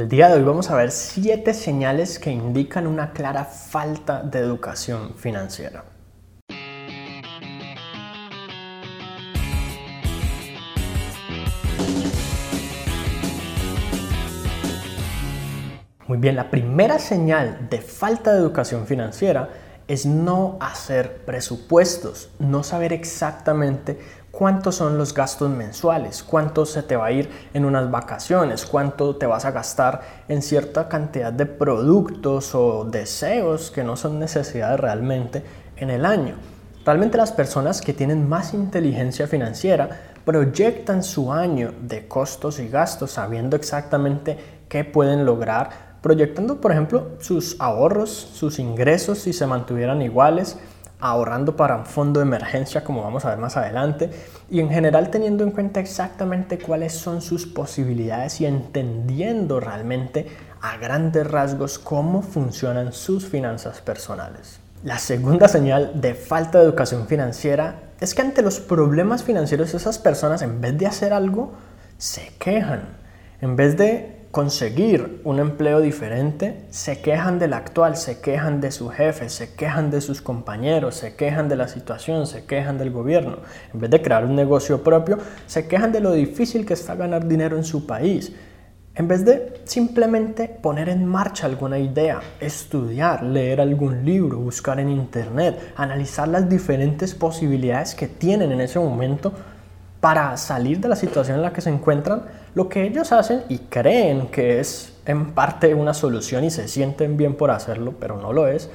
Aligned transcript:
El 0.00 0.08
día 0.08 0.30
de 0.30 0.36
hoy 0.36 0.44
vamos 0.44 0.70
a 0.70 0.76
ver 0.76 0.92
siete 0.92 1.52
señales 1.52 2.18
que 2.18 2.30
indican 2.30 2.86
una 2.86 3.12
clara 3.12 3.44
falta 3.44 4.22
de 4.22 4.38
educación 4.38 5.12
financiera. 5.14 5.84
Muy 16.06 16.16
bien, 16.16 16.34
la 16.34 16.50
primera 16.50 16.98
señal 16.98 17.68
de 17.68 17.82
falta 17.82 18.32
de 18.32 18.38
educación 18.38 18.86
financiera 18.86 19.50
es 19.90 20.06
no 20.06 20.56
hacer 20.60 21.24
presupuestos, 21.24 22.30
no 22.38 22.62
saber 22.62 22.92
exactamente 22.92 23.98
cuántos 24.30 24.76
son 24.76 24.96
los 24.96 25.12
gastos 25.12 25.50
mensuales, 25.50 26.22
cuánto 26.22 26.64
se 26.64 26.84
te 26.84 26.94
va 26.94 27.06
a 27.06 27.10
ir 27.10 27.28
en 27.54 27.64
unas 27.64 27.90
vacaciones, 27.90 28.66
cuánto 28.66 29.16
te 29.16 29.26
vas 29.26 29.44
a 29.46 29.50
gastar 29.50 30.02
en 30.28 30.42
cierta 30.42 30.88
cantidad 30.88 31.32
de 31.32 31.44
productos 31.44 32.54
o 32.54 32.84
deseos 32.84 33.72
que 33.72 33.82
no 33.82 33.96
son 33.96 34.20
necesidades 34.20 34.78
realmente 34.78 35.42
en 35.76 35.90
el 35.90 36.06
año. 36.06 36.36
Realmente 36.84 37.18
las 37.18 37.32
personas 37.32 37.80
que 37.80 37.92
tienen 37.92 38.28
más 38.28 38.54
inteligencia 38.54 39.26
financiera 39.26 40.14
proyectan 40.24 41.02
su 41.02 41.32
año 41.32 41.74
de 41.82 42.06
costos 42.06 42.60
y 42.60 42.68
gastos 42.68 43.10
sabiendo 43.10 43.56
exactamente 43.56 44.38
qué 44.68 44.84
pueden 44.84 45.26
lograr 45.26 45.89
proyectando, 46.02 46.60
por 46.60 46.72
ejemplo, 46.72 47.12
sus 47.20 47.56
ahorros, 47.60 48.10
sus 48.10 48.58
ingresos 48.58 49.18
si 49.18 49.32
se 49.32 49.46
mantuvieran 49.46 50.02
iguales, 50.02 50.58
ahorrando 51.00 51.56
para 51.56 51.76
un 51.76 51.86
fondo 51.86 52.20
de 52.20 52.26
emergencia 52.26 52.84
como 52.84 53.02
vamos 53.02 53.24
a 53.24 53.30
ver 53.30 53.38
más 53.38 53.56
adelante 53.56 54.10
y 54.50 54.60
en 54.60 54.68
general 54.68 55.10
teniendo 55.10 55.44
en 55.44 55.50
cuenta 55.50 55.80
exactamente 55.80 56.58
cuáles 56.58 56.92
son 56.92 57.22
sus 57.22 57.46
posibilidades 57.46 58.40
y 58.40 58.46
entendiendo 58.46 59.60
realmente 59.60 60.26
a 60.60 60.76
grandes 60.76 61.26
rasgos 61.26 61.78
cómo 61.78 62.22
funcionan 62.22 62.92
sus 62.92 63.26
finanzas 63.26 63.80
personales. 63.80 64.60
La 64.84 64.98
segunda 64.98 65.48
señal 65.48 66.00
de 66.00 66.14
falta 66.14 66.58
de 66.58 66.64
educación 66.64 67.06
financiera 67.06 67.90
es 68.00 68.14
que 68.14 68.22
ante 68.22 68.42
los 68.42 68.60
problemas 68.60 69.24
financieros 69.24 69.74
esas 69.74 69.98
personas 69.98 70.42
en 70.42 70.60
vez 70.60 70.76
de 70.78 70.86
hacer 70.86 71.12
algo 71.12 71.52
se 71.98 72.32
quejan. 72.38 72.98
En 73.42 73.56
vez 73.56 73.76
de 73.76 74.19
conseguir 74.30 75.20
un 75.24 75.40
empleo 75.40 75.80
diferente, 75.80 76.64
se 76.70 77.00
quejan 77.00 77.38
del 77.40 77.52
actual, 77.52 77.96
se 77.96 78.20
quejan 78.20 78.60
de 78.60 78.70
su 78.70 78.88
jefe, 78.88 79.28
se 79.28 79.54
quejan 79.54 79.90
de 79.90 80.00
sus 80.00 80.22
compañeros, 80.22 80.94
se 80.94 81.16
quejan 81.16 81.48
de 81.48 81.56
la 81.56 81.66
situación, 81.66 82.26
se 82.26 82.44
quejan 82.44 82.78
del 82.78 82.92
gobierno. 82.92 83.38
En 83.74 83.80
vez 83.80 83.90
de 83.90 84.00
crear 84.00 84.24
un 84.24 84.36
negocio 84.36 84.84
propio, 84.84 85.18
se 85.46 85.66
quejan 85.66 85.90
de 85.90 86.00
lo 86.00 86.12
difícil 86.12 86.64
que 86.64 86.74
está 86.74 86.94
ganar 86.94 87.26
dinero 87.26 87.56
en 87.56 87.64
su 87.64 87.86
país. 87.86 88.32
En 88.94 89.08
vez 89.08 89.24
de 89.24 89.62
simplemente 89.64 90.48
poner 90.48 90.88
en 90.88 91.06
marcha 91.06 91.46
alguna 91.46 91.78
idea, 91.78 92.20
estudiar, 92.40 93.22
leer 93.22 93.60
algún 93.60 94.04
libro, 94.04 94.38
buscar 94.38 94.78
en 94.78 94.90
internet, 94.90 95.72
analizar 95.76 96.28
las 96.28 96.48
diferentes 96.48 97.14
posibilidades 97.14 97.94
que 97.94 98.08
tienen 98.08 98.52
en 98.52 98.60
ese 98.60 98.78
momento, 98.78 99.32
para 100.00 100.36
salir 100.36 100.80
de 100.80 100.88
la 100.88 100.96
situación 100.96 101.36
en 101.36 101.42
la 101.42 101.52
que 101.52 101.60
se 101.60 101.70
encuentran, 101.70 102.22
lo 102.54 102.68
que 102.68 102.84
ellos 102.84 103.12
hacen 103.12 103.42
y 103.48 103.58
creen 103.58 104.28
que 104.28 104.58
es 104.58 104.94
en 105.04 105.32
parte 105.32 105.74
una 105.74 105.94
solución 105.94 106.44
y 106.44 106.50
se 106.50 106.68
sienten 106.68 107.16
bien 107.16 107.34
por 107.34 107.50
hacerlo, 107.50 107.94
pero 108.00 108.16
no 108.16 108.32
lo 108.32 108.48
es, 108.48 108.70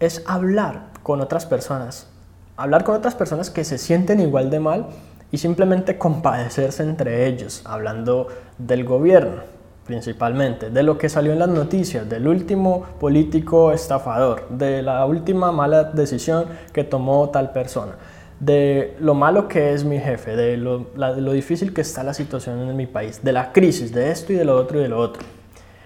es 0.00 0.22
hablar 0.26 0.88
con 1.02 1.20
otras 1.20 1.46
personas. 1.46 2.08
Hablar 2.56 2.84
con 2.84 2.96
otras 2.96 3.14
personas 3.14 3.48
que 3.50 3.64
se 3.64 3.78
sienten 3.78 4.20
igual 4.20 4.50
de 4.50 4.60
mal 4.60 4.86
y 5.30 5.38
simplemente 5.38 5.96
compadecerse 5.96 6.82
entre 6.82 7.26
ellos, 7.26 7.62
hablando 7.64 8.28
del 8.58 8.84
gobierno 8.84 9.60
principalmente, 9.86 10.70
de 10.70 10.84
lo 10.84 10.98
que 10.98 11.08
salió 11.08 11.32
en 11.32 11.40
las 11.40 11.48
noticias, 11.48 12.08
del 12.08 12.28
último 12.28 12.84
político 13.00 13.72
estafador, 13.72 14.48
de 14.48 14.82
la 14.82 15.04
última 15.04 15.50
mala 15.50 15.82
decisión 15.82 16.44
que 16.72 16.84
tomó 16.84 17.30
tal 17.30 17.50
persona 17.50 17.94
de 18.40 18.96
lo 18.98 19.14
malo 19.14 19.48
que 19.48 19.74
es 19.74 19.84
mi 19.84 20.00
jefe, 20.00 20.34
de 20.34 20.56
lo, 20.56 21.32
difícil 21.32 21.72
que 21.72 21.82
está 21.82 22.02
la 22.02 22.14
situación 22.14 22.68
en 22.68 22.76
mi 22.76 22.86
país, 22.86 23.22
de 23.22 23.32
la 23.32 23.52
crisis, 23.52 23.92
de 23.92 24.10
esto 24.10 24.32
y 24.32 24.36
de 24.36 24.44
lo 24.44 24.56
otro 24.56 24.78
y 24.78 24.82
de 24.82 24.88
lo 24.88 24.98
otro. 24.98 25.22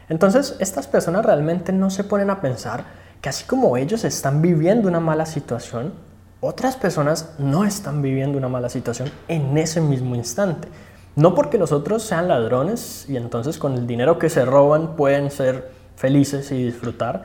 Entonces, 0.08 0.56
estas 0.60 0.86
personas 0.86 1.26
realmente 1.26 1.72
no 1.72 1.90
se 1.90 2.04
ponen 2.04 2.30
a 2.30 2.40
pensar 2.40 2.84
que 3.20 3.28
así 3.28 3.44
como 3.44 3.76
ellos 3.76 4.04
están 4.04 4.40
viviendo 4.40 4.88
una 4.88 5.00
mala 5.00 5.26
situación, 5.26 5.92
otras 6.40 6.76
personas 6.76 7.34
no 7.38 7.64
están 7.64 8.02
viviendo 8.02 8.38
una 8.38 8.48
mala 8.48 8.68
situación 8.68 9.10
en 9.28 9.56
ese 9.58 9.80
mismo 9.80 10.14
instante. 10.14 10.68
No 11.16 11.34
porque 11.34 11.58
los 11.58 11.72
otros 11.72 12.02
sean 12.02 12.28
ladrones 12.28 13.06
y 13.08 13.16
entonces 13.16 13.56
con 13.58 13.74
el 13.74 13.86
dinero 13.86 14.18
que 14.18 14.28
se 14.28 14.44
roban 14.44 14.94
pueden 14.94 15.30
ser 15.30 15.70
felices 15.96 16.52
y 16.52 16.62
disfrutar, 16.62 17.24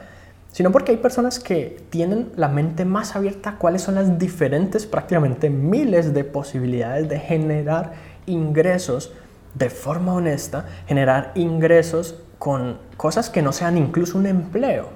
sino 0.51 0.71
porque 0.71 0.91
hay 0.91 0.97
personas 0.97 1.39
que 1.39 1.77
tienen 1.89 2.31
la 2.35 2.47
mente 2.47 2.85
más 2.85 3.15
abierta 3.15 3.51
a 3.51 3.57
cuáles 3.57 3.83
son 3.83 3.95
las 3.95 4.17
diferentes, 4.17 4.85
prácticamente 4.85 5.49
miles 5.49 6.13
de 6.13 6.23
posibilidades 6.23 7.07
de 7.07 7.19
generar 7.19 7.93
ingresos 8.25 9.11
de 9.53 9.69
forma 9.69 10.13
honesta, 10.13 10.65
generar 10.87 11.31
ingresos 11.35 12.15
con 12.37 12.77
cosas 12.97 13.29
que 13.29 13.41
no 13.41 13.51
sean 13.51 13.77
incluso 13.77 14.17
un 14.17 14.25
empleo, 14.25 14.89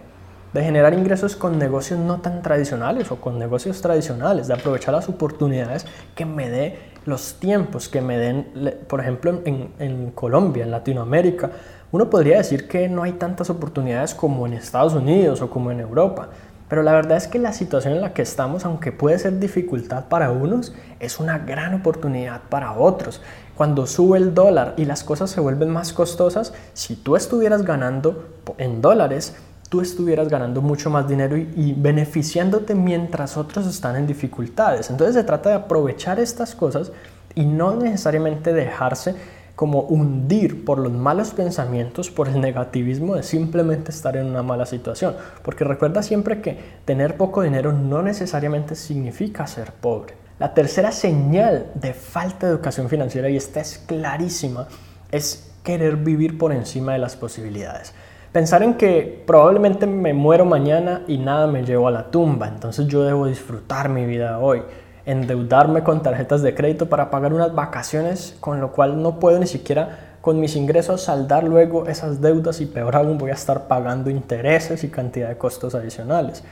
de 0.54 0.64
generar 0.64 0.94
ingresos 0.94 1.36
con 1.36 1.58
negocios 1.58 2.00
no 2.00 2.22
tan 2.22 2.42
tradicionales 2.42 3.12
o 3.12 3.18
con 3.18 3.40
negocios 3.40 3.82
tradicionales, 3.82 4.48
de 4.48 4.54
aprovechar 4.54 4.94
las 4.94 5.10
oportunidades 5.10 5.86
que 6.16 6.26
me 6.26 6.50
dé 6.50 6.80
los 7.06 7.36
tiempos, 7.36 7.90
que 7.90 8.02
me 8.02 8.18
den, 8.18 8.78
por 8.88 9.02
ejemplo, 9.02 9.42
en, 9.46 9.72
en 9.80 10.12
Colombia, 10.12 10.64
en 10.64 10.72
Latinoamérica, 10.72 11.52
uno 11.94 12.10
podría 12.10 12.38
decir 12.38 12.68
que 12.68 12.90
no 12.90 13.04
hay 13.04 13.14
tantas 13.14 13.52
oportunidades 13.52 14.16
como 14.16 14.48
en 14.48 14.54
Estados 14.54 14.94
Unidos 14.94 15.44
o 15.44 15.52
como 15.52 15.70
en 15.70 15.80
Europa, 15.80 16.30
pero 16.68 16.82
la 16.82 16.92
verdad 16.92 17.18
es 17.18 17.28
que 17.28 17.38
la 17.38 17.54
situación 17.54 17.94
en 17.94 18.02
la 18.02 18.14
que 18.14 18.24
estamos, 18.24 18.66
aunque 18.66 18.92
puede 18.92 19.20
ser 19.20 19.38
dificultad 19.38 20.06
para 20.06 20.32
unos, 20.32 20.74
es 21.00 21.20
una 21.20 21.38
gran 21.38 21.76
oportunidad 21.76 22.42
para 22.50 22.74
otros. 22.74 23.22
Cuando 23.56 23.86
sube 23.86 24.18
el 24.18 24.34
dólar 24.34 24.74
y 24.76 24.86
las 24.86 25.04
cosas 25.04 25.30
se 25.30 25.40
vuelven 25.40 25.70
más 25.70 25.94
costosas, 25.94 26.56
si 26.74 26.96
tú 26.96 27.16
estuvieras 27.16 27.62
ganando 27.62 28.28
en 28.58 28.82
dólares, 28.82 29.36
tú 29.70 29.80
estuvieras 29.80 30.30
ganando 30.30 30.64
mucho 30.64 30.90
más 30.90 31.08
dinero 31.08 31.38
y, 31.38 31.48
y, 31.56 31.74
beneficiándote 31.74 32.74
mientras 32.74 33.38
otros 33.38 33.68
están 33.68 33.98
en 33.98 34.08
dificultades. 34.08 34.90
Entonces 34.90 35.14
se 35.14 35.24
trata 35.24 35.50
de 35.50 35.56
aprovechar 35.58 36.20
estas 36.20 36.56
cosas 36.56 36.92
y 37.36 37.46
no 37.46 37.76
necesariamente 37.76 38.52
dejarse 38.52 39.14
como 39.56 39.82
hundir 39.82 40.66
por 40.66 40.80
los 40.80 40.92
malos 40.92 41.32
pensamientos, 41.32 42.10
por 42.10 42.28
el 42.28 42.42
negativismo 42.42 43.16
de 43.16 43.24
simplemente 43.24 43.92
estar 43.92 44.18
en 44.18 44.26
una 44.26 44.42
mala 44.42 44.66
situación. 44.66 45.16
Porque 45.44 45.64
recuerda 45.64 46.02
siempre 46.02 46.42
que 46.42 46.58
tener 46.86 47.18
poco 47.18 47.44
dinero 47.44 47.72
no 47.72 48.02
necesariamente 48.02 48.76
significa 48.76 49.46
ser 49.46 49.72
pobre. 49.74 50.16
La 50.40 50.54
tercera 50.54 50.92
señal 50.92 51.72
de 51.76 51.94
falta 51.94 52.48
de 52.48 52.54
educación 52.54 52.90
financiera, 52.90 53.30
y 53.30 53.38
esta 53.38 53.62
es 53.62 53.78
clarísima, 53.78 54.68
es 55.12 55.52
querer 55.64 55.98
vivir 55.98 56.38
por 56.38 56.52
encima 56.52 56.94
de 56.94 57.00
las 57.00 57.16
posibilidades. 57.16 57.94
Pensar 58.32 58.64
en 58.64 58.74
que 58.74 59.24
probablemente 59.28 59.86
me 59.86 60.14
muero 60.14 60.44
mañana 60.44 61.04
y 61.08 61.20
nada 61.20 61.46
me 61.46 61.64
llevo 61.64 61.88
a 61.88 61.92
la 61.92 62.10
tumba, 62.10 62.48
entonces 62.48 62.88
yo 62.88 63.04
debo 63.04 63.28
disfrutar 63.28 63.90
mi 63.90 64.06
vida 64.06 64.40
hoy 64.40 64.64
endeudarme 65.06 65.84
con 65.84 66.02
tarjetas 66.02 66.42
de 66.42 66.56
crédito 66.56 66.88
para 66.88 67.10
pagar 67.10 67.34
unas 67.34 67.54
vacaciones, 67.54 68.36
con 68.40 68.62
lo 68.62 68.72
cual 68.72 69.02
no 69.02 69.20
puedo 69.20 69.40
ni 69.40 69.48
siquiera 69.48 70.14
con 70.22 70.40
mis 70.40 70.56
ingresos 70.56 71.02
saldar 71.02 71.44
luego 71.44 71.88
esas 71.88 72.22
deudas 72.22 72.62
y 72.62 72.66
peor 72.66 72.96
aún 72.96 73.18
voy 73.18 73.32
a 73.32 73.34
estar 73.34 73.68
pagando 73.68 74.10
intereses 74.10 74.86
y 74.86 74.90
cantidad 74.90 75.28
de 75.28 75.38
costos 75.38 75.76
adicionales. 75.76 76.44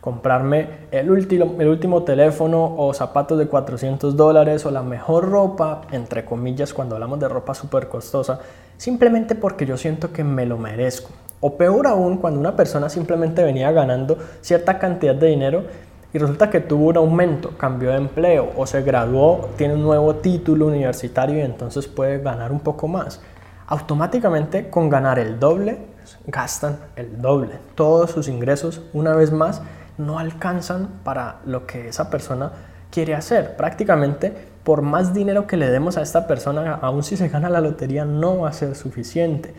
Comprarme 0.00 0.68
el 0.92 1.10
último, 1.10 1.56
el 1.58 1.66
último 1.66 2.04
teléfono 2.04 2.76
o 2.78 2.94
zapatos 2.94 3.36
de 3.36 3.48
400 3.48 4.16
dólares 4.16 4.64
o 4.64 4.70
la 4.70 4.84
mejor 4.84 5.28
ropa, 5.28 5.82
entre 5.90 6.24
comillas, 6.24 6.72
cuando 6.72 6.94
hablamos 6.94 7.18
de 7.18 7.28
ropa 7.28 7.54
súper 7.54 7.88
costosa, 7.88 8.38
simplemente 8.76 9.34
porque 9.34 9.66
yo 9.66 9.76
siento 9.76 10.12
que 10.12 10.22
me 10.22 10.46
lo 10.46 10.56
merezco. 10.56 11.10
O 11.40 11.56
peor 11.56 11.88
aún, 11.88 12.18
cuando 12.18 12.38
una 12.38 12.54
persona 12.54 12.88
simplemente 12.88 13.42
venía 13.42 13.72
ganando 13.72 14.16
cierta 14.40 14.78
cantidad 14.78 15.16
de 15.16 15.26
dinero 15.26 15.64
y 16.12 16.18
resulta 16.18 16.48
que 16.48 16.60
tuvo 16.60 16.88
un 16.88 16.96
aumento, 16.96 17.50
cambió 17.58 17.90
de 17.90 17.96
empleo 17.96 18.50
o 18.56 18.66
se 18.66 18.82
graduó, 18.82 19.50
tiene 19.56 19.74
un 19.74 19.82
nuevo 19.82 20.16
título 20.16 20.66
universitario 20.66 21.38
y 21.38 21.42
entonces 21.42 21.86
puede 21.86 22.18
ganar 22.18 22.50
un 22.50 22.60
poco 22.60 22.88
más. 22.88 23.20
Automáticamente 23.66 24.70
con 24.70 24.88
ganar 24.88 25.18
el 25.18 25.38
doble, 25.38 25.78
gastan 26.26 26.78
el 26.96 27.20
doble. 27.20 27.58
Todos 27.74 28.10
sus 28.10 28.28
ingresos, 28.28 28.80
una 28.94 29.14
vez 29.14 29.32
más, 29.32 29.60
no 29.98 30.18
alcanzan 30.18 30.88
para 31.04 31.40
lo 31.44 31.66
que 31.66 31.88
esa 31.88 32.08
persona 32.08 32.52
quiere 32.90 33.14
hacer. 33.14 33.56
Prácticamente, 33.56 34.32
por 34.64 34.80
más 34.80 35.12
dinero 35.12 35.46
que 35.46 35.58
le 35.58 35.68
demos 35.68 35.98
a 35.98 36.02
esta 36.02 36.26
persona, 36.26 36.78
aun 36.80 37.02
si 37.02 37.18
se 37.18 37.28
gana 37.28 37.50
la 37.50 37.60
lotería, 37.60 38.06
no 38.06 38.38
va 38.38 38.48
a 38.48 38.52
ser 38.54 38.74
suficiente. 38.74 39.52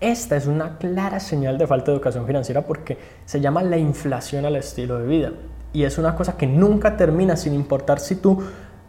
Esta 0.00 0.36
es 0.36 0.46
una 0.46 0.78
clara 0.78 1.18
señal 1.18 1.58
de 1.58 1.66
falta 1.66 1.90
de 1.90 1.96
educación 1.96 2.24
financiera 2.24 2.62
porque 2.62 2.96
se 3.24 3.40
llama 3.40 3.64
la 3.64 3.78
inflación 3.78 4.44
al 4.44 4.54
estilo 4.54 5.00
de 5.00 5.06
vida. 5.08 5.32
Y 5.72 5.84
es 5.84 5.98
una 5.98 6.14
cosa 6.14 6.36
que 6.36 6.46
nunca 6.46 6.96
termina 6.96 7.36
sin 7.36 7.54
importar 7.54 8.00
si 8.00 8.16
tú 8.16 8.42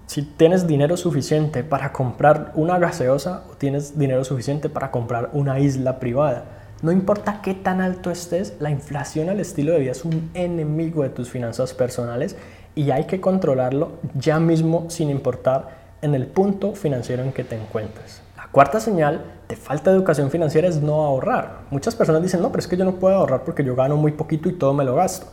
si 0.10 0.24
tienes 0.24 0.66
dinero 0.66 0.98
suficiente 0.98 1.64
para 1.64 1.94
comprar 1.94 2.52
una 2.56 2.80
gaseosa 2.80 3.44
o 3.52 3.56
tienes 3.58 4.00
dinero 4.00 4.24
suficiente 4.24 4.68
para 4.68 4.90
comprar 4.90 5.30
una 5.34 5.60
isla 5.60 6.00
privada. 6.00 6.46
No 6.82 6.92
importa 6.92 7.42
qué 7.44 7.54
tan 7.54 7.80
alto 7.80 8.10
estés, 8.10 8.56
la 8.60 8.72
inflación 8.72 9.30
al 9.30 9.40
estilo 9.40 9.72
de 9.72 9.82
vida 9.82 9.92
es 9.92 10.06
un 10.06 10.32
enemigo 10.34 11.04
de 11.04 11.10
tus 11.10 11.30
finanzas 11.30 11.76
personales 11.76 12.38
y 12.74 12.90
hay 12.90 13.04
que 13.04 13.22
controlarlo 13.22 14.00
ya 14.16 14.40
mismo 14.40 14.90
sin 14.90 15.12
importar 15.12 15.78
en 16.02 16.16
el 16.16 16.26
punto 16.26 16.74
financiero 16.74 17.22
en 17.22 17.32
que 17.32 17.44
te 17.44 17.56
encuentres. 17.56 18.24
La 18.36 18.48
cuarta 18.48 18.80
señal 18.80 19.24
de 19.48 19.56
falta 19.56 19.92
de 19.92 19.98
educación 19.98 20.32
financiera 20.32 20.68
es 20.68 20.82
no 20.82 21.06
ahorrar. 21.06 21.66
Muchas 21.70 21.94
personas 21.94 22.24
dicen, 22.24 22.42
no, 22.42 22.50
pero 22.50 22.62
es 22.62 22.68
que 22.68 22.78
yo 22.78 22.84
no 22.84 22.96
puedo 22.96 23.16
ahorrar 23.16 23.44
porque 23.44 23.64
yo 23.64 23.76
gano 23.76 23.96
muy 23.96 24.14
poquito 24.14 24.50
y 24.50 24.54
todo 24.54 24.74
me 24.74 24.84
lo 24.84 24.96
gasto 24.96 25.28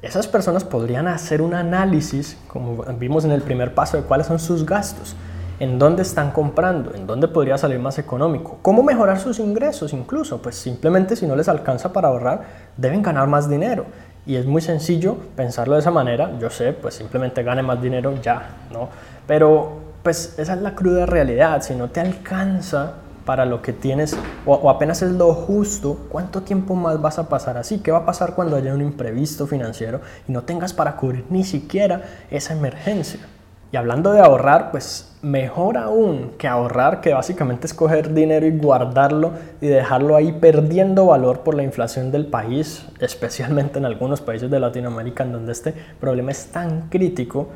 esas 0.00 0.28
personas 0.28 0.64
podrían 0.64 1.08
hacer 1.08 1.42
un 1.42 1.54
análisis, 1.54 2.36
como 2.46 2.84
vimos 2.98 3.24
en 3.24 3.32
el 3.32 3.42
primer 3.42 3.74
paso, 3.74 3.96
de 3.96 4.04
cuáles 4.04 4.26
son 4.26 4.38
sus 4.38 4.64
gastos, 4.64 5.16
en 5.58 5.78
dónde 5.78 6.02
están 6.02 6.30
comprando, 6.30 6.94
en 6.94 7.06
dónde 7.06 7.26
podría 7.26 7.58
salir 7.58 7.80
más 7.80 7.98
económico, 7.98 8.58
cómo 8.62 8.84
mejorar 8.84 9.18
sus 9.18 9.40
ingresos 9.40 9.92
incluso, 9.92 10.40
pues 10.40 10.54
simplemente 10.54 11.16
si 11.16 11.26
no 11.26 11.34
les 11.34 11.48
alcanza 11.48 11.92
para 11.92 12.08
ahorrar, 12.08 12.42
deben 12.76 13.02
ganar 13.02 13.26
más 13.26 13.50
dinero. 13.50 13.86
Y 14.24 14.36
es 14.36 14.46
muy 14.46 14.60
sencillo 14.60 15.16
pensarlo 15.36 15.74
de 15.74 15.80
esa 15.80 15.90
manera, 15.90 16.38
yo 16.38 16.50
sé, 16.50 16.72
pues 16.74 16.94
simplemente 16.94 17.42
gane 17.42 17.62
más 17.62 17.80
dinero 17.80 18.14
ya, 18.22 18.50
¿no? 18.70 18.88
Pero 19.26 19.78
pues 20.02 20.38
esa 20.38 20.54
es 20.54 20.60
la 20.60 20.74
cruda 20.74 21.06
realidad, 21.06 21.60
si 21.62 21.74
no 21.74 21.88
te 21.88 22.00
alcanza 22.00 22.92
para 23.28 23.44
lo 23.44 23.60
que 23.60 23.74
tienes 23.74 24.16
o, 24.46 24.70
apenas 24.70 25.02
es 25.02 25.10
lo 25.10 25.34
justo, 25.34 25.98
¿cuánto 26.08 26.40
tiempo 26.40 26.74
más 26.74 26.98
vas 27.02 27.18
a 27.18 27.28
pasar 27.28 27.58
así? 27.58 27.80
¿Qué 27.80 27.90
va 27.90 27.98
a 27.98 28.06
pasar 28.06 28.34
cuando 28.34 28.56
haya 28.56 28.72
un 28.72 28.80
imprevisto 28.80 29.46
financiero 29.46 30.00
y 30.26 30.32
no 30.32 30.44
tengas 30.44 30.72
para 30.72 30.96
cubrir 30.96 31.26
ni 31.28 31.44
siquiera 31.44 32.04
esa 32.30 32.54
emergencia? 32.54 33.20
Y 33.70 33.76
hablando 33.76 34.12
de 34.12 34.20
ahorrar, 34.20 34.70
pues 34.70 35.14
mejor 35.20 35.76
aún 35.76 36.36
que 36.38 36.48
ahorrar, 36.48 37.02
que 37.02 37.12
básicamente 37.12 37.66
es 37.66 37.74
coger 37.74 38.14
dinero 38.14 38.46
y 38.46 38.56
guardarlo 38.56 39.32
y 39.60 39.66
dejarlo 39.66 40.16
ahí 40.16 40.32
perdiendo 40.32 41.04
valor 41.04 41.40
por 41.40 41.54
la 41.54 41.64
inflación 41.64 42.10
del 42.10 42.28
país, 42.28 42.86
especialmente 42.98 43.78
en 43.78 43.84
algunos 43.84 44.22
países 44.22 44.50
de 44.50 44.58
Latinoamérica 44.58 45.22
en 45.22 45.32
donde 45.32 45.52
este 45.52 45.74
problema 46.00 46.30
es 46.30 46.46
tan 46.46 46.88
crítico, 46.88 47.48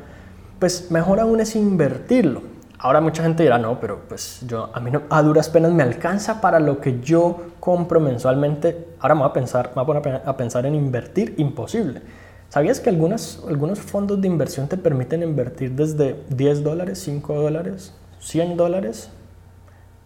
pues 0.59 0.91
mejor 0.91 1.19
aún 1.19 1.39
es 1.39 1.55
invertirlo. 1.55 2.52
Ahora 2.83 2.99
mucha 2.99 3.23
gente 3.23 3.43
dirá, 3.43 3.57
no, 3.57 3.79
pero 3.79 4.01
pues 4.09 4.41
yo 4.45 4.69
a 4.73 4.79
mí 4.81 4.91
no, 4.91 5.03
a 5.09 5.21
duras 5.21 5.47
penas 5.47 5.71
me 5.71 5.83
alcanza 5.83 6.41
para 6.41 6.59
lo 6.59 6.81
que 6.81 6.99
yo 6.99 7.37
compro 7.61 8.01
mensualmente. 8.01 8.89
Ahora 8.99 9.15
me 9.15 9.21
voy 9.21 9.29
a 9.29 9.33
pensar, 9.33 9.71
me 9.73 9.81
a 9.81 9.85
poner 9.85 10.21
a 10.25 10.35
pensar 10.35 10.65
en 10.65 10.75
invertir, 10.75 11.33
imposible. 11.37 12.01
¿Sabías 12.49 12.81
que 12.81 12.89
algunos 12.89 13.39
fondos 13.79 14.19
de 14.19 14.27
inversión 14.27 14.67
te 14.67 14.75
permiten 14.75 15.23
invertir 15.23 15.71
desde 15.71 16.25
10 16.27 16.61
dólares, 16.61 16.99
5 16.99 17.33
dólares, 17.33 17.93
100 18.19 18.57
dólares? 18.57 19.09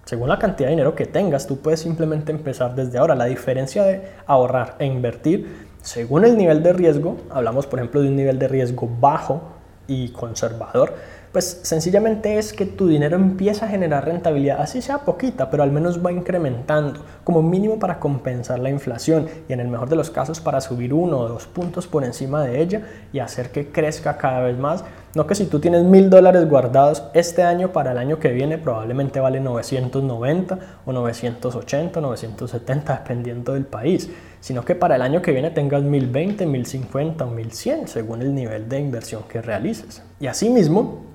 Según 0.06 0.30
la 0.30 0.38
cantidad 0.38 0.68
de 0.68 0.76
dinero 0.76 0.94
que 0.94 1.08
tengas, 1.08 1.48
tú 1.48 1.58
puedes 1.58 1.80
simplemente 1.80 2.32
empezar 2.32 2.76
desde 2.76 3.00
ahora. 3.00 3.16
La 3.16 3.26
diferencia 3.26 3.86
de 3.86 4.04
ahorrar 4.28 4.76
e 4.78 4.86
invertir, 4.86 5.66
según 5.82 6.26
el 6.26 6.38
nivel 6.38 6.62
de 6.62 6.74
riesgo, 6.74 7.18
hablamos 7.32 7.66
por 7.66 7.80
ejemplo 7.80 8.04
de 8.04 8.10
un 8.10 8.16
nivel 8.16 8.38
de 8.38 8.48
riesgo 8.48 8.88
bajo 9.00 9.42
y 9.88 10.10
conservador, 10.10 10.94
pues 11.38 11.60
sencillamente 11.62 12.40
es 12.40 12.52
que 12.52 12.66
tu 12.66 12.88
dinero 12.88 13.16
empieza 13.16 13.68
a 13.68 13.70
generar 13.70 14.04
rentabilidad, 14.06 14.60
así 14.60 14.82
sea 14.82 15.06
poquita, 15.06 15.52
pero 15.52 15.62
al 15.62 15.72
menos 15.72 16.04
va 16.04 16.12
incrementando, 16.12 17.02
como 17.24 17.44
mínimo 17.44 17.78
para 17.78 18.00
compensar 18.00 18.58
la 18.58 18.72
inflación 18.72 19.28
y 19.48 19.54
en 19.54 19.60
el 19.60 19.68
mejor 19.68 19.88
de 19.88 19.96
los 19.96 20.10
casos 20.10 20.40
para 20.40 20.62
subir 20.62 20.96
uno 20.96 21.20
o 21.20 21.28
dos 21.28 21.46
puntos 21.46 21.86
por 21.86 22.04
encima 22.04 22.44
de 22.44 22.60
ella 22.60 22.82
y 23.14 23.20
hacer 23.20 23.52
que 23.52 23.68
crezca 23.68 24.18
cada 24.18 24.40
vez 24.40 24.58
más. 24.58 24.84
No 25.14 25.28
que 25.28 25.36
si 25.36 25.46
tú 25.46 25.60
tienes 25.60 25.84
mil 25.84 26.10
dólares 26.10 26.50
guardados 26.50 27.04
este 27.14 27.44
año 27.44 27.72
para 27.72 27.92
el 27.92 28.00
año 28.00 28.18
que 28.18 28.30
viene 28.30 28.58
probablemente 28.58 29.20
vale 29.20 29.40
990 29.40 30.60
o 30.88 30.92
980, 30.92 32.02
970 32.02 32.94
dependiendo 32.98 33.54
del 33.54 33.66
país, 33.66 34.10
sino 34.40 34.66
que 34.66 34.74
para 34.74 34.96
el 34.96 35.04
año 35.04 35.22
que 35.22 35.34
viene 35.34 35.52
tengas 35.52 35.84
1020, 35.84 36.48
1050 36.48 37.26
o 37.26 37.30
1100 37.30 37.88
según 37.88 38.24
el 38.24 38.34
nivel 38.34 38.68
de 38.68 38.80
inversión 38.80 39.22
que 39.30 39.44
realices. 39.44 40.02
Y 40.20 40.26
asimismo, 40.26 41.06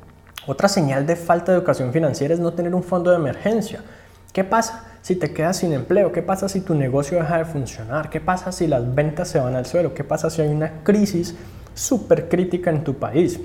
otra 0.47 0.69
señal 0.69 1.07
de 1.07 1.17
falta 1.17 1.53
de 1.53 1.59
educación 1.59 1.93
financiera 1.93 2.35
es 2.35 2.41
no 2.41 2.53
tener 2.53 2.75
un 2.75 2.83
fondo 2.83 3.11
de 3.11 3.17
emergencia. 3.17 3.81
¿Qué 4.33 4.45
pasa 4.45 4.85
si 5.03 5.15
te 5.17 5.33
quedas 5.33 5.59
sin 5.59 5.73
empleo? 5.73 6.11
¿Qué 6.11 6.23
pasa 6.23 6.49
si 6.49 6.61
tu 6.63 6.75
negocio 6.75 7.19
deja 7.19 7.39
de 7.39 7.45
funcionar? 7.45 8.11
¿Qué 8.11 8.21
pasa 8.21 8.51
si 8.51 8.67
las 8.67 8.95
ventas 8.95 9.29
se 9.29 9.39
van 9.39 9.55
al 9.55 9.67
suelo? 9.67 9.95
¿Qué 9.95 10.05
pasa 10.05 10.31
si 10.31 10.43
hay 10.43 10.49
una 10.49 10.83
crisis 10.83 11.35
súper 11.75 12.29
crítica 12.29 12.71
en 12.71 12.83
tu 12.83 12.95
país? 12.95 13.39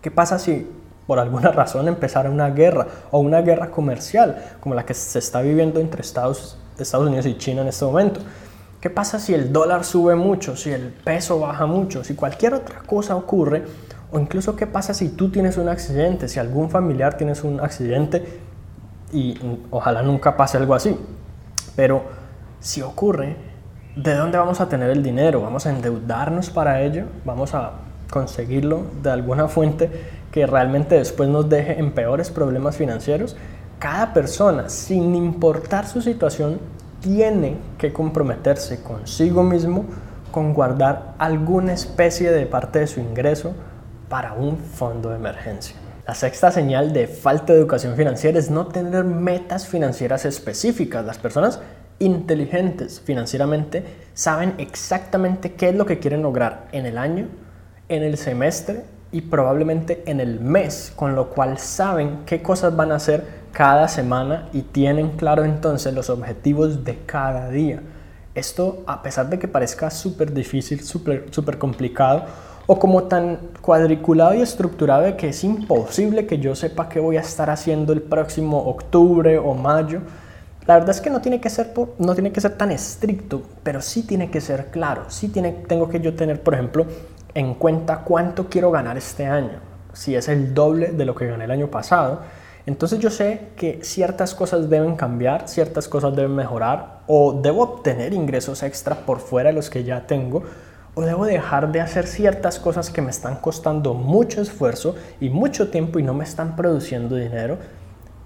¿Qué 0.00 0.10
pasa 0.10 0.38
si 0.38 0.68
por 1.06 1.18
alguna 1.18 1.50
razón 1.52 1.86
empezara 1.88 2.30
una 2.30 2.50
guerra 2.50 2.86
o 3.10 3.20
una 3.20 3.40
guerra 3.42 3.70
comercial 3.70 4.56
como 4.60 4.74
la 4.74 4.84
que 4.84 4.94
se 4.94 5.18
está 5.18 5.40
viviendo 5.40 5.78
entre 5.78 6.00
Estados, 6.00 6.58
Estados 6.78 7.06
Unidos 7.06 7.26
y 7.26 7.38
China 7.38 7.62
en 7.62 7.68
este 7.68 7.84
momento? 7.84 8.20
¿Qué 8.80 8.90
pasa 8.90 9.18
si 9.18 9.32
el 9.32 9.52
dólar 9.52 9.84
sube 9.84 10.14
mucho, 10.14 10.56
si 10.56 10.70
el 10.70 10.88
peso 10.88 11.38
baja 11.38 11.64
mucho, 11.64 12.04
si 12.04 12.14
cualquier 12.14 12.54
otra 12.54 12.80
cosa 12.80 13.16
ocurre? 13.16 13.64
O 14.14 14.20
incluso 14.20 14.54
qué 14.54 14.68
pasa 14.68 14.94
si 14.94 15.08
tú 15.08 15.30
tienes 15.30 15.56
un 15.58 15.68
accidente, 15.68 16.28
si 16.28 16.38
algún 16.38 16.70
familiar 16.70 17.16
tienes 17.16 17.42
un 17.42 17.58
accidente 17.58 18.24
y 19.12 19.36
ojalá 19.72 20.02
nunca 20.02 20.36
pase 20.36 20.56
algo 20.56 20.72
así. 20.76 20.96
Pero 21.74 22.04
si 22.60 22.80
ocurre, 22.80 23.34
¿de 23.96 24.14
dónde 24.14 24.38
vamos 24.38 24.60
a 24.60 24.68
tener 24.68 24.90
el 24.90 25.02
dinero? 25.02 25.40
¿Vamos 25.40 25.66
a 25.66 25.70
endeudarnos 25.70 26.50
para 26.50 26.80
ello? 26.82 27.06
¿Vamos 27.24 27.54
a 27.54 27.72
conseguirlo 28.08 28.82
de 29.02 29.10
alguna 29.10 29.48
fuente 29.48 29.90
que 30.30 30.46
realmente 30.46 30.94
después 30.94 31.28
nos 31.28 31.48
deje 31.48 31.80
en 31.80 31.90
peores 31.90 32.30
problemas 32.30 32.76
financieros? 32.76 33.34
Cada 33.80 34.14
persona, 34.14 34.68
sin 34.68 35.16
importar 35.16 35.88
su 35.88 36.00
situación, 36.00 36.60
tiene 37.00 37.56
que 37.78 37.92
comprometerse 37.92 38.80
consigo 38.80 39.42
mismo 39.42 39.86
con 40.30 40.54
guardar 40.54 41.14
alguna 41.18 41.72
especie 41.72 42.30
de 42.30 42.46
parte 42.46 42.78
de 42.78 42.86
su 42.86 43.00
ingreso 43.00 43.54
para 44.14 44.32
un 44.32 44.58
fondo 44.58 45.10
de 45.10 45.16
emergencia. 45.16 45.74
La 46.06 46.14
sexta 46.14 46.52
señal 46.52 46.92
de 46.92 47.08
falta 47.08 47.52
de 47.52 47.58
educación 47.58 47.96
financiera 47.96 48.38
es 48.38 48.48
no 48.48 48.68
tener 48.68 49.02
metas 49.02 49.66
financieras 49.66 50.24
específicas. 50.24 51.04
Las 51.04 51.18
personas 51.18 51.58
inteligentes 51.98 53.00
financieramente 53.00 53.82
saben 54.14 54.54
exactamente 54.58 55.54
qué 55.54 55.70
es 55.70 55.74
lo 55.74 55.84
que 55.84 55.98
quieren 55.98 56.22
lograr 56.22 56.68
en 56.70 56.86
el 56.86 56.96
año, 56.96 57.26
en 57.88 58.04
el 58.04 58.16
semestre 58.16 58.84
y 59.10 59.22
probablemente 59.22 60.04
en 60.06 60.20
el 60.20 60.38
mes, 60.38 60.92
con 60.94 61.16
lo 61.16 61.30
cual 61.30 61.58
saben 61.58 62.20
qué 62.24 62.40
cosas 62.40 62.76
van 62.76 62.92
a 62.92 62.96
hacer 62.96 63.24
cada 63.50 63.88
semana 63.88 64.48
y 64.52 64.62
tienen 64.62 65.16
claro 65.16 65.42
entonces 65.44 65.92
los 65.92 66.08
objetivos 66.08 66.84
de 66.84 67.00
cada 67.04 67.48
día. 67.48 67.82
Esto, 68.36 68.84
a 68.86 69.02
pesar 69.02 69.28
de 69.28 69.40
que 69.40 69.48
parezca 69.48 69.90
súper 69.90 70.32
difícil, 70.32 70.84
súper 70.84 71.58
complicado, 71.58 72.26
o 72.66 72.78
como 72.78 73.04
tan 73.04 73.38
cuadriculado 73.60 74.34
y 74.34 74.40
estructurado 74.40 75.02
de 75.02 75.16
que 75.16 75.28
es 75.28 75.44
imposible 75.44 76.26
que 76.26 76.38
yo 76.38 76.54
sepa 76.54 76.88
qué 76.88 77.00
voy 77.00 77.16
a 77.16 77.20
estar 77.20 77.50
haciendo 77.50 77.92
el 77.92 78.02
próximo 78.02 78.58
octubre 78.58 79.38
o 79.38 79.54
mayo. 79.54 80.00
La 80.66 80.74
verdad 80.74 80.90
es 80.90 81.00
que 81.00 81.10
no 81.10 81.20
tiene 81.20 81.40
que 81.40 81.50
ser, 81.50 81.74
no 81.98 82.14
tiene 82.14 82.32
que 82.32 82.40
ser 82.40 82.56
tan 82.56 82.70
estricto, 82.70 83.42
pero 83.62 83.82
sí 83.82 84.02
tiene 84.02 84.30
que 84.30 84.40
ser 84.40 84.70
claro. 84.70 85.04
Sí 85.08 85.28
tiene, 85.28 85.52
tengo 85.52 85.88
que 85.88 86.00
yo 86.00 86.14
tener, 86.14 86.42
por 86.42 86.54
ejemplo, 86.54 86.86
en 87.34 87.54
cuenta 87.54 87.98
cuánto 87.98 88.48
quiero 88.48 88.70
ganar 88.70 88.96
este 88.96 89.26
año. 89.26 89.60
Si 89.92 90.14
es 90.14 90.28
el 90.28 90.54
doble 90.54 90.92
de 90.92 91.04
lo 91.04 91.14
que 91.14 91.26
gané 91.26 91.44
el 91.44 91.50
año 91.50 91.68
pasado, 91.68 92.22
entonces 92.64 92.98
yo 92.98 93.10
sé 93.10 93.48
que 93.56 93.80
ciertas 93.82 94.34
cosas 94.34 94.70
deben 94.70 94.96
cambiar, 94.96 95.48
ciertas 95.48 95.86
cosas 95.86 96.16
deben 96.16 96.34
mejorar 96.34 97.00
o 97.06 97.34
debo 97.34 97.62
obtener 97.62 98.14
ingresos 98.14 98.62
extra 98.62 98.94
por 98.94 99.20
fuera 99.20 99.50
de 99.50 99.54
los 99.54 99.68
que 99.68 99.84
ya 99.84 100.06
tengo 100.06 100.44
o 100.94 101.02
debo 101.02 101.26
dejar 101.26 101.72
de 101.72 101.80
hacer 101.80 102.06
ciertas 102.06 102.58
cosas 102.58 102.90
que 102.90 103.02
me 103.02 103.10
están 103.10 103.36
costando 103.36 103.94
mucho 103.94 104.40
esfuerzo 104.40 104.94
y 105.20 105.28
mucho 105.28 105.70
tiempo 105.70 105.98
y 105.98 106.02
no 106.02 106.14
me 106.14 106.24
están 106.24 106.56
produciendo 106.56 107.16
dinero, 107.16 107.58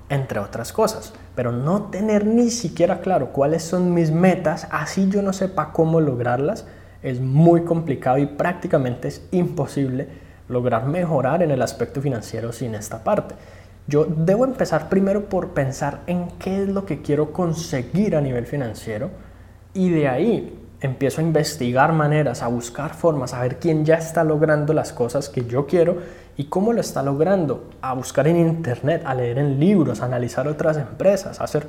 entre 0.08 0.38
otras 0.38 0.72
cosas. 0.72 1.12
Pero 1.34 1.52
no 1.52 1.84
tener 1.84 2.26
ni 2.26 2.50
siquiera 2.50 3.00
claro 3.00 3.32
cuáles 3.32 3.62
son 3.62 3.94
mis 3.94 4.10
metas, 4.10 4.68
así 4.70 5.08
yo 5.08 5.22
no 5.22 5.32
sepa 5.32 5.72
cómo 5.72 6.00
lograrlas, 6.00 6.66
es 7.02 7.20
muy 7.20 7.62
complicado 7.62 8.18
y 8.18 8.26
prácticamente 8.26 9.08
es 9.08 9.26
imposible 9.30 10.08
lograr 10.48 10.86
mejorar 10.86 11.42
en 11.42 11.50
el 11.50 11.62
aspecto 11.62 12.00
financiero 12.00 12.52
sin 12.52 12.74
esta 12.74 13.04
parte. 13.04 13.34
Yo 13.86 14.04
debo 14.04 14.44
empezar 14.44 14.90
primero 14.90 15.30
por 15.30 15.50
pensar 15.50 16.00
en 16.06 16.28
qué 16.38 16.62
es 16.62 16.68
lo 16.68 16.84
que 16.84 17.00
quiero 17.00 17.32
conseguir 17.32 18.16
a 18.16 18.20
nivel 18.20 18.44
financiero 18.46 19.10
y 19.72 19.88
de 19.90 20.08
ahí 20.08 20.57
empiezo 20.80 21.20
a 21.20 21.24
investigar 21.24 21.92
maneras, 21.92 22.42
a 22.42 22.48
buscar 22.48 22.94
formas, 22.94 23.34
a 23.34 23.42
ver 23.42 23.58
quién 23.58 23.84
ya 23.84 23.96
está 23.96 24.24
logrando 24.24 24.72
las 24.72 24.92
cosas 24.92 25.28
que 25.28 25.44
yo 25.44 25.66
quiero 25.66 25.98
y 26.36 26.44
cómo 26.44 26.72
lo 26.72 26.80
está 26.80 27.02
logrando, 27.02 27.68
a 27.82 27.94
buscar 27.94 28.28
en 28.28 28.36
internet, 28.36 29.02
a 29.04 29.14
leer 29.14 29.38
en 29.38 29.58
libros, 29.58 30.00
a 30.00 30.04
analizar 30.04 30.46
otras 30.46 30.76
empresas, 30.76 31.40
a 31.40 31.44
hacer 31.44 31.66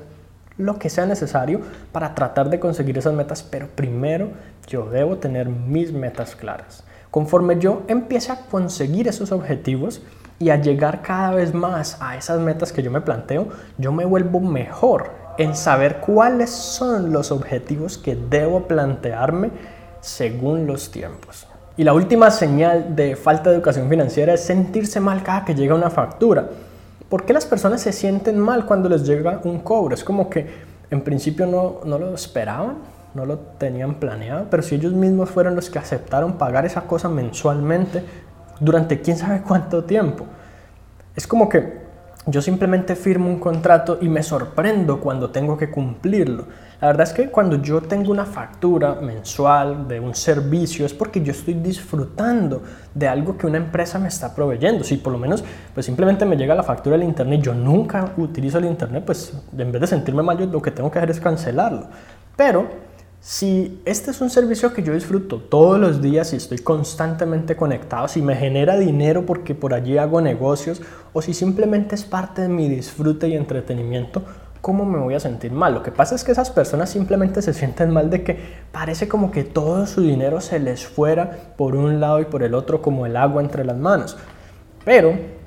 lo 0.58 0.78
que 0.78 0.90
sea 0.90 1.06
necesario 1.06 1.62
para 1.92 2.14
tratar 2.14 2.50
de 2.50 2.60
conseguir 2.60 2.98
esas 2.98 3.14
metas, 3.14 3.42
pero 3.42 3.68
primero 3.68 4.30
yo 4.68 4.90
debo 4.90 5.18
tener 5.18 5.48
mis 5.50 5.92
metas 5.92 6.36
claras. 6.36 6.84
Conforme 7.10 7.58
yo 7.60 7.84
empiece 7.88 8.32
a 8.32 8.46
conseguir 8.46 9.08
esos 9.08 9.32
objetivos, 9.32 10.02
Y 10.42 10.52
a 10.52 10.56
llegar 10.56 11.02
cada 11.02 11.32
vez 11.32 11.54
más 11.54 11.98
a 12.00 12.16
esas 12.16 12.40
metas 12.40 12.72
que 12.72 12.82
yo 12.82 12.90
me 12.90 13.02
planteo, 13.02 13.50
yo 13.78 13.92
me 13.92 14.06
vuelvo 14.06 14.40
mejor 14.40 15.12
en 15.40 15.56
saber 15.56 16.02
cuáles 16.02 16.50
son 16.50 17.14
los 17.14 17.32
objetivos 17.32 17.98
que 17.98 18.16
debo 18.16 18.68
plantearme 18.68 19.52
según 20.02 20.68
los 20.68 20.92
tiempos. 20.92 21.48
Y 21.78 21.86
la 21.86 21.94
última 21.94 22.30
señal 22.30 22.94
de 22.94 23.16
falta 23.16 23.50
de 23.50 23.56
educación 23.56 23.88
financiera 23.88 24.34
es 24.34 24.42
sentirse 24.42 25.00
mal 25.00 25.24
cada 25.24 25.46
que 25.46 25.56
llega 25.56 25.74
una 25.74 25.90
factura. 25.90 26.50
¿Por 27.08 27.24
qué 27.24 27.32
las 27.32 27.46
personas 27.46 27.82
se 27.82 27.94
sienten 27.94 28.38
mal 28.38 28.66
cuando 28.66 28.90
les 28.90 29.08
llega 29.08 29.40
un 29.46 29.60
cobro? 29.60 29.96
Es 29.96 30.04
como 30.04 30.30
que 30.30 30.46
en 30.92 31.02
principio 31.02 31.46
no, 31.46 31.78
no 31.86 31.98
lo 31.98 32.14
esperaban, 32.14 32.76
no 33.14 33.26
lo 33.26 33.38
tenían 33.40 33.96
planeado, 33.96 34.48
pero 34.52 34.62
si 34.62 34.76
ellos 34.76 34.92
mismos 34.92 35.30
fueron 35.30 35.56
los 35.56 35.70
que 35.70 35.80
aceptaron 35.80 36.34
pagar 36.34 36.66
esa 36.66 36.82
cosa 36.82 37.08
mensualmente 37.08 38.04
durante 38.60 39.00
quién 39.00 39.16
sabe 39.16 39.42
cuánto 39.42 39.86
tiempo. 39.86 40.26
Es 41.16 41.26
como 41.26 41.48
que 41.48 41.79
yo 42.26 42.42
simplemente 42.42 42.96
firmo 42.96 43.30
un 43.30 43.40
contrato 43.40 43.98
y 44.02 44.10
me 44.10 44.22
sorprendo 44.24 45.00
cuando 45.00 45.30
tengo 45.30 45.58
que 45.58 45.72
cumplirlo. 45.72 46.46
La 46.82 46.88
verdad 46.88 47.08
es 47.08 47.14
que 47.14 47.30
cuando 47.30 47.62
yo 47.62 47.82
tengo 47.82 48.12
una 48.12 48.26
factura 48.26 48.96
mensual 48.96 49.88
de 49.88 50.00
un 50.00 50.14
servicio 50.14 50.86
es 50.86 50.94
porque 50.94 51.22
yo 51.22 51.32
estoy 51.32 51.56
disfrutando 51.56 52.62
de 52.94 53.08
algo 53.08 53.38
que 53.38 53.48
una 53.48 53.58
empresa 53.58 54.00
me 54.00 54.10
está 54.10 54.34
proveyendo. 54.36 54.84
Si 54.84 54.98
por 54.98 55.12
lo 55.12 55.20
menos 55.20 55.44
pues 55.74 55.86
simplemente 55.86 56.26
me 56.26 56.38
llega 56.38 56.56
la 56.56 56.64
factura 56.64 56.98
del 56.98 57.08
internet, 57.08 57.42
yo 57.42 57.54
nunca 57.54 58.14
utilizo 58.18 58.58
el 58.58 58.66
internet, 58.66 59.04
pues 59.06 59.34
en 59.58 59.72
vez 59.72 59.82
de 59.82 59.88
sentirme 59.88 60.22
mal 60.22 60.50
lo 60.52 60.62
que 60.62 60.72
tengo 60.72 60.92
que 60.92 61.00
hacer 61.00 61.12
es 61.12 61.20
cancelarlo. 61.20 61.88
Pero 62.36 62.89
si 63.22 63.82
este 63.84 64.12
es 64.12 64.22
un 64.22 64.30
servicio 64.30 64.74
que 64.74 64.82
yo 64.82 64.94
disfruto 64.94 65.40
todos 65.40 65.78
los 65.78 66.02
días 66.02 66.32
y 66.32 66.38
estoy 66.38 66.60
constantemente 66.60 67.58
conectado, 67.58 68.08
si 68.08 68.22
me 68.22 68.36
genera 68.36 68.78
dinero 68.78 69.26
porque 69.26 69.54
por 69.54 69.74
allí 69.74 69.98
hago 69.98 70.22
negocios 70.22 70.82
o 71.12 71.22
si 71.22 71.34
simplemente 71.34 71.96
es 71.96 72.06
parte 72.06 72.44
de 72.44 72.48
mi 72.48 72.70
disfrute 72.70 73.28
y 73.28 73.36
entretenimiento, 73.36 74.24
¿cómo 74.62 74.86
me 74.86 75.00
voy 75.00 75.16
a 75.16 75.20
sentir 75.20 75.52
mal? 75.52 75.74
Lo 75.74 75.84
que 75.84 75.92
pasa 75.92 76.16
es 76.16 76.24
que 76.24 76.32
esas 76.32 76.50
personas 76.50 76.90
simplemente 76.90 77.42
se 77.42 77.54
sienten 77.54 77.92
mal 77.92 78.10
de 78.10 78.24
que 78.24 78.40
parece 78.72 79.10
como 79.10 79.32
que 79.32 79.44
todo 79.44 79.86
su 79.86 80.02
dinero 80.02 80.40
se 80.40 80.60
les 80.60 80.88
fuera 80.88 81.54
por 81.58 81.76
un 81.76 82.00
lado 82.00 82.22
y 82.22 82.26
por 82.26 82.42
el 82.42 82.54
otro 82.54 82.82
como 82.82 83.06
el 83.06 83.18
agua 83.18 83.42
entre 83.42 83.66
las 83.66 83.78
manos. 83.78 84.16
Pero 84.86 85.39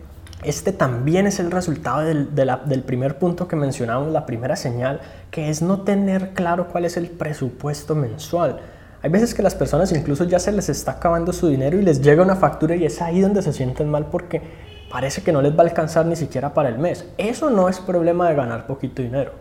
este 0.42 0.72
también 0.72 1.26
es 1.26 1.38
el 1.38 1.50
resultado 1.50 2.00
del, 2.02 2.82
primer 2.84 3.18
punto 3.18 3.46
que 3.46 3.56
mencionamos, 3.56 4.12
la 4.12 4.26
primera 4.26 4.56
señal, 4.56 5.00
que 5.30 5.48
es 5.50 5.62
no 5.62 5.82
tener 5.82 6.30
claro 6.30 6.68
cuál 6.68 6.84
es 6.84 6.96
el 6.96 7.08
presupuesto 7.08 7.94
mensual. 7.94 8.58
Hay 9.02 9.10
veces 9.10 9.34
que 9.34 9.42
las 9.42 9.54
personas 9.54 9.92
incluso 9.92 10.24
ya 10.24 10.38
se 10.38 10.52
les 10.52 10.68
está 10.68 10.92
acabando 10.92 11.32
su 11.32 11.48
dinero 11.48 11.78
y 11.78 11.82
les 11.82 12.00
llega 12.00 12.22
una 12.22 12.36
factura 12.36 12.76
y 12.76 12.84
es 12.84 13.00
ahí 13.00 13.20
donde 13.20 13.42
se 13.42 13.52
sienten 13.52 13.88
mal 13.88 14.06
porque 14.06 14.42
parece 14.90 15.22
que 15.22 15.32
no 15.32 15.42
les 15.42 15.52
va 15.52 15.58
a 15.58 15.66
alcanzar 15.66 16.06
ni 16.06 16.16
siquiera 16.16 16.54
para 16.54 16.68
el 16.68 16.78
mes. 16.78 17.06
Eso 17.18 17.50
no 17.50 17.68
es 17.68 17.78
problema 17.80 18.28
de 18.28 18.34
ganar 18.34 18.66
poquito 18.66 19.02
dinero. 19.02 19.32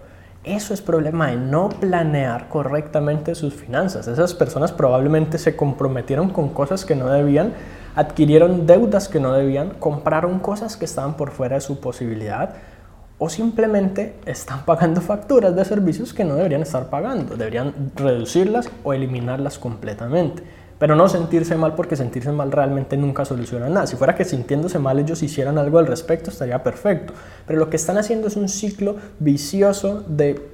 Eso 0.43 0.73
es 0.73 0.81
problema 0.81 1.27
de 1.27 1.35
no 1.35 1.69
planear 1.69 2.49
correctamente 2.49 3.35
sus 3.35 3.53
finanzas. 3.53 4.07
Esas 4.07 4.33
personas 4.33 4.71
probablemente 4.71 5.37
se 5.37 5.55
comprometieron 5.55 6.29
con 6.29 6.49
cosas 6.49 6.83
que 6.83 6.95
no 6.95 7.09
debían 7.09 7.53
adquirieron 7.95 8.65
deudas 8.65 9.07
que 9.07 9.19
no 9.19 9.33
debían, 9.33 9.71
compraron 9.71 10.39
cosas 10.39 10.77
que 10.77 10.85
estaban 10.85 11.15
por 11.15 11.31
fuera 11.31 11.55
de 11.55 11.61
su 11.61 11.79
posibilidad 11.79 12.55
o 13.17 13.29
simplemente 13.29 14.15
están 14.25 14.61
pagando 14.65 14.99
facturas 14.99 15.55
de 15.55 15.63
servicios 15.63 16.13
que 16.13 16.23
no 16.23 16.35
deberían 16.35 16.63
estar 16.63 16.89
pagando. 16.89 17.37
Deberían 17.37 17.91
reducirlas 17.95 18.69
o 18.83 18.93
eliminarlas 18.93 19.59
completamente. 19.59 20.43
Pero 20.79 20.95
no 20.95 21.07
sentirse 21.07 21.55
mal 21.55 21.75
porque 21.75 21.95
sentirse 21.95 22.31
mal 22.31 22.51
realmente 22.51 22.97
nunca 22.97 23.23
soluciona 23.23 23.69
nada. 23.69 23.85
Si 23.85 23.95
fuera 23.95 24.15
que 24.15 24.25
sintiéndose 24.25 24.79
mal 24.79 24.97
ellos 24.97 25.21
hicieran 25.21 25.59
algo 25.59 25.77
al 25.77 25.85
respecto 25.85 26.31
estaría 26.31 26.63
perfecto. 26.63 27.13
Pero 27.45 27.59
lo 27.59 27.69
que 27.69 27.75
están 27.75 27.99
haciendo 27.99 28.27
es 28.27 28.35
un 28.35 28.49
ciclo 28.49 28.95
vicioso 29.19 30.03
de 30.07 30.50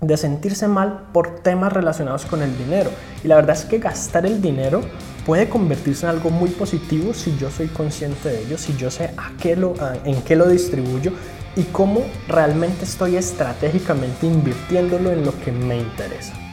de 0.00 0.16
sentirse 0.16 0.68
mal 0.68 1.08
por 1.12 1.40
temas 1.40 1.72
relacionados 1.72 2.24
con 2.26 2.42
el 2.42 2.56
dinero. 2.56 2.90
Y 3.24 3.28
la 3.28 3.36
verdad 3.36 3.56
es 3.56 3.64
que 3.64 3.78
gastar 3.78 4.26
el 4.26 4.40
dinero 4.40 4.80
puede 5.26 5.48
convertirse 5.48 6.06
en 6.06 6.10
algo 6.10 6.30
muy 6.30 6.50
positivo 6.50 7.12
si 7.12 7.36
yo 7.36 7.50
soy 7.50 7.68
consciente 7.68 8.28
de 8.28 8.42
ello, 8.42 8.58
si 8.58 8.76
yo 8.76 8.90
sé 8.90 9.10
a 9.16 9.32
qué 9.40 9.56
lo, 9.56 9.74
en 10.04 10.22
qué 10.22 10.36
lo 10.36 10.48
distribuyo 10.48 11.12
y 11.56 11.64
cómo 11.64 12.02
realmente 12.28 12.84
estoy 12.84 13.16
estratégicamente 13.16 14.26
invirtiéndolo 14.26 15.10
en 15.10 15.24
lo 15.24 15.38
que 15.40 15.52
me 15.52 15.76
interesa. 15.76 16.47